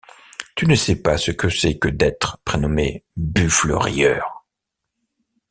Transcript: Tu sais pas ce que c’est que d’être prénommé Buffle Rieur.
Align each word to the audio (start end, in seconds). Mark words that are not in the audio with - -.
Tu 0.55 0.75
sais 0.77 0.95
pas 0.99 1.15
ce 1.19 1.29
que 1.29 1.47
c’est 1.47 1.77
que 1.77 1.87
d’être 1.87 2.39
prénommé 2.43 3.05
Buffle 3.15 3.73
Rieur. 3.73 4.43